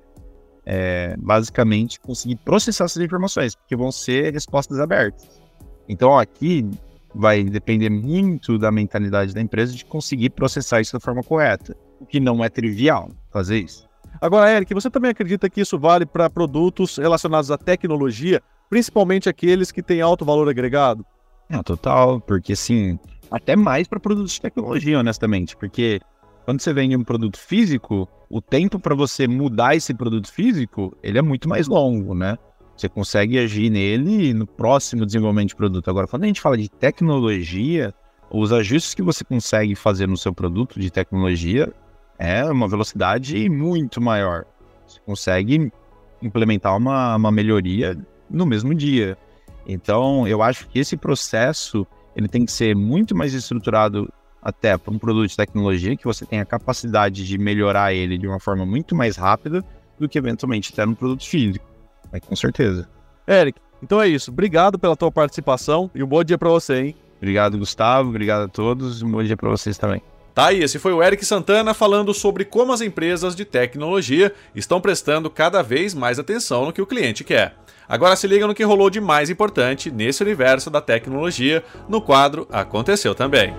é 0.65 1.15
basicamente 1.19 1.99
conseguir 1.99 2.37
processar 2.37 2.85
essas 2.85 3.03
informações, 3.03 3.53
porque 3.53 3.75
vão 3.75 3.91
ser 3.91 4.33
respostas 4.33 4.79
abertas. 4.79 5.39
Então 5.87 6.17
aqui 6.17 6.67
vai 7.13 7.43
depender 7.43 7.91
muito 7.91 8.57
da 8.57 8.71
mentalidade 8.71 9.35
da 9.35 9.41
empresa 9.41 9.75
de 9.75 9.85
conseguir 9.85 10.31
processar 10.31 10.81
isso 10.81 10.93
da 10.93 10.99
forma 10.99 11.21
correta, 11.21 11.77
o 11.99 12.07
que 12.07 12.19
não 12.19 12.43
é 12.43 12.49
trivial 12.49 13.11
fazer 13.29 13.59
isso. 13.59 13.90
Agora, 14.21 14.51
Eric, 14.51 14.71
você 14.71 14.87
também 14.87 15.09
acredita 15.09 15.49
que 15.49 15.61
isso 15.61 15.79
vale 15.79 16.05
para 16.05 16.29
produtos 16.29 16.97
relacionados 16.97 17.49
à 17.49 17.57
tecnologia, 17.57 18.39
principalmente 18.69 19.27
aqueles 19.27 19.71
que 19.71 19.81
têm 19.81 19.99
alto 19.99 20.23
valor 20.23 20.47
agregado? 20.47 21.03
É, 21.49 21.61
total, 21.63 22.21
porque 22.21 22.53
assim, 22.53 22.99
até 23.31 23.55
mais 23.55 23.87
para 23.87 23.99
produtos 23.99 24.33
de 24.33 24.41
tecnologia, 24.41 24.99
honestamente, 24.99 25.57
porque 25.57 25.99
quando 26.45 26.61
você 26.61 26.71
vende 26.71 26.95
um 26.95 27.03
produto 27.03 27.39
físico, 27.39 28.07
o 28.29 28.39
tempo 28.39 28.79
para 28.79 28.93
você 28.93 29.27
mudar 29.27 29.75
esse 29.75 29.91
produto 29.91 30.31
físico, 30.31 30.95
ele 31.01 31.17
é 31.17 31.21
muito 31.21 31.49
mais 31.49 31.67
longo, 31.67 32.13
né? 32.13 32.37
Você 32.77 32.87
consegue 32.87 33.39
agir 33.39 33.71
nele 33.71 34.35
no 34.35 34.45
próximo 34.45 35.03
desenvolvimento 35.03 35.49
de 35.49 35.55
produto. 35.55 35.89
Agora, 35.89 36.07
quando 36.07 36.23
a 36.23 36.27
gente 36.27 36.41
fala 36.41 36.57
de 36.57 36.69
tecnologia, 36.69 37.93
os 38.29 38.53
ajustes 38.53 38.93
que 38.93 39.01
você 39.01 39.23
consegue 39.23 39.75
fazer 39.75 40.07
no 40.07 40.15
seu 40.15 40.33
produto 40.33 40.79
de 40.79 40.91
tecnologia 40.91 41.73
é 42.21 42.45
uma 42.45 42.67
velocidade 42.67 43.49
muito 43.49 43.99
maior. 43.99 44.45
Você 44.85 44.99
consegue 45.03 45.71
implementar 46.21 46.77
uma, 46.77 47.15
uma 47.15 47.31
melhoria 47.31 47.97
no 48.29 48.45
mesmo 48.45 48.75
dia. 48.75 49.17
Então, 49.67 50.27
eu 50.27 50.43
acho 50.43 50.69
que 50.69 50.77
esse 50.77 50.95
processo 50.95 51.85
ele 52.15 52.27
tem 52.27 52.45
que 52.45 52.51
ser 52.51 52.75
muito 52.75 53.15
mais 53.15 53.33
estruturado 53.33 54.07
até 54.39 54.77
para 54.77 54.93
um 54.93 54.99
produto 54.99 55.29
de 55.29 55.35
tecnologia 55.35 55.97
que 55.97 56.05
você 56.05 56.23
tem 56.23 56.39
a 56.39 56.45
capacidade 56.45 57.25
de 57.25 57.37
melhorar 57.39 57.93
ele 57.93 58.19
de 58.19 58.27
uma 58.27 58.39
forma 58.39 58.65
muito 58.67 58.95
mais 58.95 59.15
rápida 59.15 59.63
do 59.99 60.07
que 60.07 60.17
eventualmente 60.17 60.71
até 60.73 60.85
no 60.85 60.95
produto 60.95 61.27
físico. 61.27 61.65
É, 62.11 62.19
com 62.19 62.35
certeza. 62.35 62.87
Eric, 63.27 63.59
então 63.81 63.99
é 63.99 64.07
isso. 64.07 64.29
Obrigado 64.29 64.77
pela 64.77 64.95
tua 64.95 65.11
participação 65.11 65.89
e 65.95 66.03
um 66.03 66.07
bom 66.07 66.23
dia 66.23 66.37
para 66.37 66.49
você, 66.49 66.81
hein? 66.81 66.95
Obrigado, 67.17 67.57
Gustavo. 67.57 68.09
Obrigado 68.09 68.43
a 68.43 68.47
todos. 68.47 69.01
Um 69.01 69.09
bom 69.09 69.23
dia 69.23 69.37
para 69.37 69.49
vocês 69.49 69.77
também. 69.77 70.01
Tá 70.33 70.47
aí, 70.47 70.63
esse 70.63 70.79
foi 70.79 70.93
o 70.93 71.03
Eric 71.03 71.25
Santana 71.25 71.73
falando 71.73 72.13
sobre 72.13 72.45
como 72.45 72.71
as 72.71 72.79
empresas 72.79 73.35
de 73.35 73.43
tecnologia 73.43 74.33
estão 74.55 74.79
prestando 74.79 75.29
cada 75.29 75.61
vez 75.61 75.93
mais 75.93 76.19
atenção 76.19 76.65
no 76.65 76.71
que 76.71 76.81
o 76.81 76.85
cliente 76.85 77.21
quer. 77.21 77.55
Agora 77.87 78.15
se 78.15 78.27
liga 78.27 78.47
no 78.47 78.55
que 78.55 78.63
rolou 78.63 78.89
de 78.89 79.01
mais 79.01 79.29
importante 79.29 79.91
nesse 79.91 80.23
universo 80.23 80.69
da 80.69 80.79
tecnologia 80.79 81.61
no 81.89 82.01
quadro 82.01 82.47
Aconteceu 82.49 83.13
Também. 83.13 83.53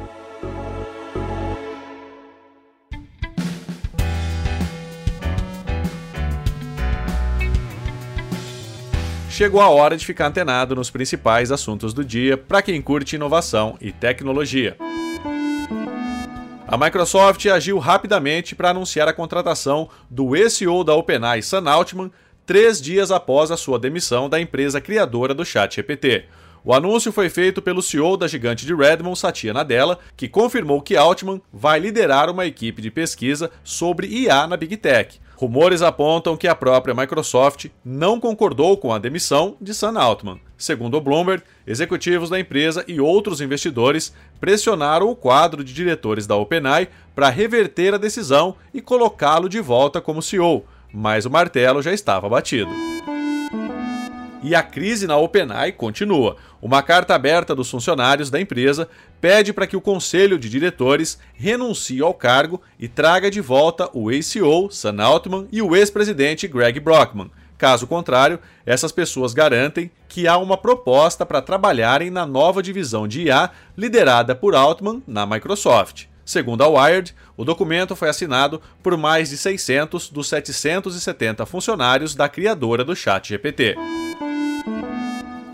Chegou 9.28 9.60
a 9.60 9.68
hora 9.68 9.96
de 9.96 10.06
ficar 10.06 10.28
antenado 10.28 10.74
nos 10.74 10.88
principais 10.88 11.52
assuntos 11.52 11.92
do 11.92 12.02
dia 12.02 12.38
para 12.38 12.62
quem 12.62 12.80
curte 12.80 13.16
inovação 13.16 13.76
e 13.78 13.92
tecnologia. 13.92 14.76
A 16.72 16.78
Microsoft 16.78 17.44
agiu 17.44 17.78
rapidamente 17.78 18.54
para 18.54 18.70
anunciar 18.70 19.06
a 19.06 19.12
contratação 19.12 19.90
do 20.08 20.30
SEO 20.48 20.82
da 20.82 20.94
OpenAI, 20.94 21.42
Sam 21.42 21.68
Altman, 21.70 22.10
três 22.46 22.80
dias 22.80 23.10
após 23.10 23.50
a 23.50 23.58
sua 23.58 23.78
demissão 23.78 24.26
da 24.26 24.40
empresa 24.40 24.80
criadora 24.80 25.34
do 25.34 25.44
ChatGPT. 25.44 26.24
O 26.64 26.72
anúncio 26.72 27.12
foi 27.12 27.28
feito 27.28 27.60
pelo 27.60 27.82
CEO 27.82 28.16
da 28.16 28.26
gigante 28.26 28.64
de 28.64 28.74
Redmond, 28.74 29.18
Satya 29.18 29.52
Nadella, 29.52 29.98
que 30.16 30.26
confirmou 30.26 30.80
que 30.80 30.96
Altman 30.96 31.42
vai 31.52 31.78
liderar 31.78 32.30
uma 32.30 32.46
equipe 32.46 32.80
de 32.80 32.90
pesquisa 32.90 33.50
sobre 33.62 34.06
IA 34.06 34.46
na 34.46 34.56
Big 34.56 34.78
Tech. 34.78 35.20
Rumores 35.42 35.82
apontam 35.82 36.36
que 36.36 36.46
a 36.46 36.54
própria 36.54 36.94
Microsoft 36.94 37.66
não 37.84 38.20
concordou 38.20 38.76
com 38.76 38.92
a 38.92 38.98
demissão 39.00 39.56
de 39.60 39.74
Sam 39.74 39.98
Altman. 39.98 40.40
Segundo 40.56 40.96
o 40.96 41.00
Bloomberg, 41.00 41.42
executivos 41.66 42.30
da 42.30 42.38
empresa 42.38 42.84
e 42.86 43.00
outros 43.00 43.40
investidores 43.40 44.14
pressionaram 44.40 45.10
o 45.10 45.16
quadro 45.16 45.64
de 45.64 45.74
diretores 45.74 46.28
da 46.28 46.36
OpenAI 46.36 46.88
para 47.12 47.28
reverter 47.28 47.92
a 47.92 47.98
decisão 47.98 48.54
e 48.72 48.80
colocá-lo 48.80 49.48
de 49.48 49.58
volta 49.58 50.00
como 50.00 50.22
CEO, 50.22 50.64
mas 50.92 51.26
o 51.26 51.30
martelo 51.30 51.82
já 51.82 51.92
estava 51.92 52.28
batido. 52.28 52.91
E 54.42 54.54
a 54.54 54.62
crise 54.62 55.06
na 55.06 55.16
OpenAI 55.16 55.72
continua. 55.72 56.36
Uma 56.60 56.82
carta 56.82 57.14
aberta 57.14 57.54
dos 57.54 57.70
funcionários 57.70 58.30
da 58.30 58.40
empresa 58.40 58.88
pede 59.20 59.52
para 59.52 59.66
que 59.66 59.76
o 59.76 59.80
conselho 59.80 60.38
de 60.38 60.48
diretores 60.48 61.18
renuncie 61.34 62.02
ao 62.02 62.12
cargo 62.12 62.60
e 62.78 62.88
traga 62.88 63.30
de 63.30 63.40
volta 63.40 63.88
o 63.92 64.10
ACO, 64.10 64.70
Sam 64.70 65.02
Altman, 65.02 65.46
e 65.52 65.62
o 65.62 65.76
ex-presidente 65.76 66.48
Greg 66.48 66.80
Brockman. 66.80 67.30
Caso 67.56 67.86
contrário, 67.86 68.40
essas 68.66 68.90
pessoas 68.90 69.32
garantem 69.32 69.88
que 70.08 70.26
há 70.26 70.36
uma 70.36 70.56
proposta 70.56 71.24
para 71.24 71.40
trabalharem 71.40 72.10
na 72.10 72.26
nova 72.26 72.60
divisão 72.60 73.06
de 73.06 73.22
IA 73.22 73.50
liderada 73.76 74.34
por 74.34 74.56
Altman 74.56 75.00
na 75.06 75.24
Microsoft. 75.24 76.06
Segundo 76.24 76.62
a 76.62 76.68
Wired, 76.68 77.14
o 77.36 77.44
documento 77.44 77.94
foi 77.94 78.08
assinado 78.08 78.60
por 78.82 78.96
mais 78.96 79.30
de 79.30 79.36
600 79.36 80.10
dos 80.10 80.28
770 80.28 81.46
funcionários 81.46 82.14
da 82.14 82.28
criadora 82.28 82.84
do 82.84 82.96
ChatGPT. 82.96 83.76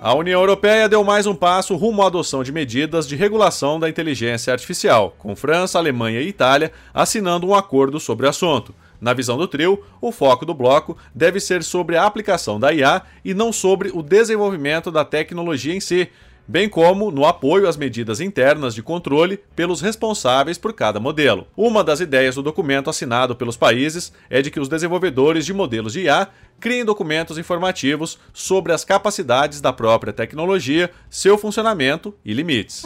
A 0.01 0.15
União 0.15 0.41
Europeia 0.41 0.89
deu 0.89 1.03
mais 1.03 1.27
um 1.27 1.35
passo 1.35 1.75
rumo 1.75 2.03
à 2.03 2.07
adoção 2.07 2.45
de 2.45 2.53
medidas 2.53 3.09
de 3.09 3.17
regulação 3.17 3.81
da 3.81 3.89
inteligência 3.89 4.53
artificial, 4.53 5.13
com 5.19 5.35
França, 5.35 5.77
Alemanha 5.77 6.21
e 6.21 6.29
Itália 6.29 6.71
assinando 6.95 7.49
um 7.49 7.55
acordo 7.55 7.99
sobre 7.99 8.25
o 8.25 8.29
assunto. 8.29 8.73
Na 9.01 9.13
visão 9.13 9.37
do 9.37 9.49
trio, 9.49 9.83
o 10.01 10.13
foco 10.13 10.47
do 10.47 10.55
bloco 10.55 10.97
deve 11.13 11.41
ser 11.41 11.65
sobre 11.65 11.97
a 11.97 12.05
aplicação 12.05 12.61
da 12.61 12.73
IA 12.73 13.03
e 13.25 13.35
não 13.35 13.53
sobre 13.53 13.91
o 13.93 14.01
desenvolvimento 14.01 14.89
da 14.93 15.05
tecnologia 15.05 15.75
em 15.75 15.81
si, 15.81 16.09
bem 16.47 16.69
como 16.69 17.11
no 17.11 17.27
apoio 17.27 17.69
às 17.69 17.77
medidas 17.77 18.21
internas 18.21 18.75
de 18.75 18.83
controle 18.83 19.39
pelos 19.55 19.83
responsáveis 19.83 20.57
por 20.57 20.73
cada 20.73 20.99
modelo. 20.99 21.47
Uma 21.57 21.85
das 21.85 22.01
ideias 22.01 22.37
do 22.37 22.43
documento 22.43 22.89
assinado 22.89 23.37
pelos 23.37 23.57
países 23.57 24.13
é 24.31 24.41
de 24.41 24.51
que 24.51 24.59
os 24.59 24.69
desenvolvedores 24.69 25.45
de 25.45 25.53
modelos 25.53 25.93
de 25.93 26.03
IA 26.05 26.29
criem 26.61 26.85
documentos 26.85 27.39
informativos 27.39 28.19
sobre 28.33 28.73
as 28.73 28.85
capacidades 28.85 29.61
da 29.61 29.73
própria 29.73 30.13
tecnologia, 30.13 30.91
seu 31.09 31.39
funcionamento 31.39 32.15
e 32.25 32.33
limites. 32.33 32.85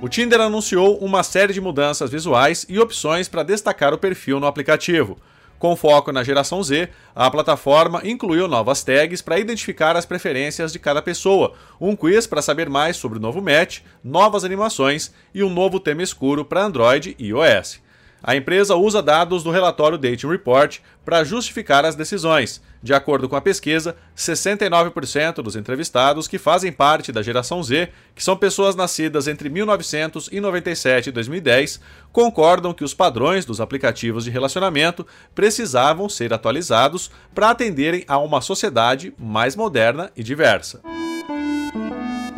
O 0.00 0.08
Tinder 0.08 0.40
anunciou 0.40 0.96
uma 0.98 1.24
série 1.24 1.52
de 1.52 1.60
mudanças 1.60 2.08
visuais 2.08 2.64
e 2.68 2.78
opções 2.78 3.28
para 3.28 3.42
destacar 3.42 3.92
o 3.92 3.98
perfil 3.98 4.38
no 4.38 4.46
aplicativo. 4.46 5.18
Com 5.58 5.74
foco 5.74 6.12
na 6.12 6.22
geração 6.22 6.62
Z, 6.62 6.88
a 7.16 7.28
plataforma 7.28 8.00
incluiu 8.04 8.46
novas 8.46 8.84
tags 8.84 9.20
para 9.20 9.40
identificar 9.40 9.96
as 9.96 10.06
preferências 10.06 10.72
de 10.72 10.78
cada 10.78 11.02
pessoa, 11.02 11.52
um 11.80 11.96
quiz 11.96 12.28
para 12.28 12.40
saber 12.40 12.70
mais 12.70 12.96
sobre 12.96 13.18
o 13.18 13.20
novo 13.20 13.42
match, 13.42 13.80
novas 14.04 14.44
animações 14.44 15.12
e 15.34 15.42
um 15.42 15.50
novo 15.50 15.80
tema 15.80 16.00
escuro 16.00 16.44
para 16.44 16.62
Android 16.62 17.16
e 17.18 17.26
iOS. 17.26 17.87
A 18.22 18.34
empresa 18.34 18.74
usa 18.74 19.00
dados 19.00 19.42
do 19.42 19.50
relatório 19.50 19.96
Dating 19.96 20.26
Report 20.26 20.78
para 21.04 21.22
justificar 21.22 21.84
as 21.84 21.94
decisões. 21.94 22.60
De 22.82 22.92
acordo 22.94 23.28
com 23.28 23.36
a 23.36 23.40
pesquisa, 23.40 23.96
69% 24.16 25.42
dos 25.42 25.56
entrevistados 25.56 26.28
que 26.28 26.38
fazem 26.38 26.72
parte 26.72 27.10
da 27.10 27.22
geração 27.22 27.62
Z, 27.62 27.88
que 28.14 28.22
são 28.22 28.36
pessoas 28.36 28.76
nascidas 28.76 29.26
entre 29.26 29.48
1997 29.48 31.08
e 31.08 31.12
2010, 31.12 31.80
concordam 32.12 32.74
que 32.74 32.84
os 32.84 32.94
padrões 32.94 33.44
dos 33.44 33.60
aplicativos 33.60 34.24
de 34.24 34.30
relacionamento 34.30 35.06
precisavam 35.34 36.08
ser 36.08 36.32
atualizados 36.32 37.10
para 37.34 37.50
atenderem 37.50 38.04
a 38.06 38.18
uma 38.18 38.40
sociedade 38.40 39.12
mais 39.18 39.56
moderna 39.56 40.10
e 40.16 40.22
diversa. 40.22 40.80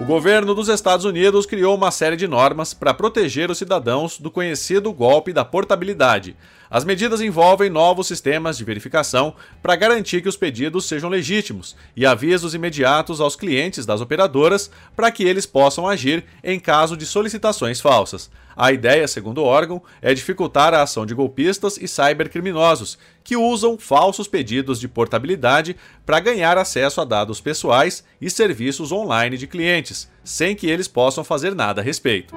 O 0.00 0.04
governo 0.07 0.54
dos 0.54 0.71
Estados 0.71 1.04
Unidos 1.04 1.45
criou 1.45 1.76
uma 1.76 1.90
série 1.90 2.16
de 2.16 2.26
normas 2.26 2.73
para 2.73 2.95
proteger 2.95 3.50
os 3.50 3.59
cidadãos 3.59 4.19
do 4.19 4.30
conhecido 4.30 4.90
golpe 4.95 5.30
da 5.30 5.45
portabilidade. 5.45 6.35
As 6.70 6.84
medidas 6.84 7.20
envolvem 7.20 7.68
novos 7.68 8.06
sistemas 8.06 8.56
de 8.56 8.62
verificação 8.62 9.34
para 9.60 9.74
garantir 9.74 10.22
que 10.22 10.28
os 10.28 10.36
pedidos 10.36 10.84
sejam 10.84 11.10
legítimos 11.10 11.74
e 11.96 12.06
avisos 12.06 12.54
imediatos 12.54 13.20
aos 13.20 13.34
clientes 13.34 13.84
das 13.84 14.00
operadoras 14.00 14.70
para 14.94 15.10
que 15.10 15.24
eles 15.24 15.46
possam 15.46 15.88
agir 15.88 16.24
em 16.44 16.60
caso 16.60 16.96
de 16.96 17.04
solicitações 17.04 17.80
falsas. 17.80 18.30
A 18.56 18.70
ideia, 18.70 19.08
segundo 19.08 19.38
o 19.38 19.44
órgão, 19.44 19.82
é 20.00 20.14
dificultar 20.14 20.72
a 20.72 20.82
ação 20.82 21.04
de 21.04 21.12
golpistas 21.12 21.76
e 21.76 21.88
cybercriminosos 21.88 22.96
que 23.24 23.36
usam 23.36 23.76
falsos 23.76 24.28
pedidos 24.28 24.78
de 24.78 24.86
portabilidade 24.86 25.74
para 26.06 26.20
ganhar 26.20 26.56
acesso 26.56 27.00
a 27.00 27.04
dados 27.04 27.40
pessoais 27.40 28.04
e 28.20 28.30
serviços 28.30 28.92
online 28.92 29.36
de 29.36 29.48
clientes, 29.48 30.08
sem 30.22 30.54
que 30.54 30.68
eles 30.68 30.86
possam 30.86 31.24
fazer 31.24 31.52
nada 31.52 31.80
a 31.80 31.84
respeito. 31.84 32.32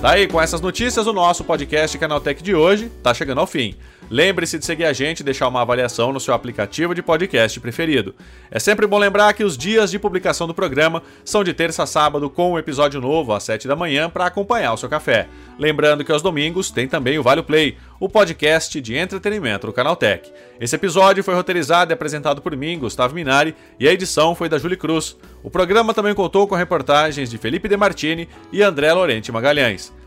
Tá 0.00 0.10
aí, 0.10 0.28
com 0.28 0.40
essas 0.40 0.60
notícias, 0.60 1.08
o 1.08 1.12
nosso 1.12 1.42
podcast 1.42 1.98
Canaltech 1.98 2.40
de 2.40 2.54
hoje 2.54 2.88
tá 3.02 3.12
chegando 3.12 3.40
ao 3.40 3.48
fim. 3.48 3.74
Lembre-se 4.10 4.58
de 4.58 4.64
seguir 4.64 4.84
a 4.84 4.92
gente 4.92 5.20
e 5.20 5.24
deixar 5.24 5.48
uma 5.48 5.60
avaliação 5.60 6.12
no 6.12 6.20
seu 6.20 6.32
aplicativo 6.32 6.94
de 6.94 7.02
podcast 7.02 7.60
preferido. 7.60 8.14
É 8.50 8.58
sempre 8.58 8.86
bom 8.86 8.98
lembrar 8.98 9.34
que 9.34 9.44
os 9.44 9.56
dias 9.56 9.90
de 9.90 9.98
publicação 9.98 10.46
do 10.46 10.54
programa 10.54 11.02
são 11.24 11.44
de 11.44 11.52
terça 11.52 11.82
a 11.82 11.86
sábado, 11.86 12.30
com 12.30 12.52
um 12.52 12.58
episódio 12.58 13.00
novo 13.00 13.34
às 13.34 13.42
7 13.42 13.68
da 13.68 13.76
manhã 13.76 14.08
para 14.08 14.26
acompanhar 14.26 14.72
o 14.72 14.78
seu 14.78 14.88
café. 14.88 15.28
Lembrando 15.58 16.04
que 16.04 16.12
aos 16.12 16.22
domingos 16.22 16.70
tem 16.70 16.88
também 16.88 17.18
o 17.18 17.22
Vale 17.22 17.42
Play, 17.42 17.76
o 18.00 18.08
podcast 18.08 18.80
de 18.80 18.96
entretenimento 18.96 19.66
do 19.66 19.72
Canaltech. 19.72 20.32
Esse 20.58 20.76
episódio 20.76 21.22
foi 21.22 21.34
roteirizado 21.34 21.92
e 21.92 21.94
apresentado 21.94 22.40
por 22.40 22.56
mim, 22.56 22.78
Gustavo 22.78 23.14
Minari, 23.14 23.54
e 23.78 23.86
a 23.86 23.92
edição 23.92 24.34
foi 24.34 24.48
da 24.48 24.58
Julie 24.58 24.76
Cruz. 24.76 25.16
O 25.42 25.50
programa 25.50 25.92
também 25.92 26.14
contou 26.14 26.46
com 26.46 26.54
reportagens 26.54 27.30
de 27.30 27.36
Felipe 27.36 27.68
Demartini 27.68 28.28
e 28.50 28.62
André 28.62 28.92
Lorente 28.92 29.30
Magalhães. 29.30 29.92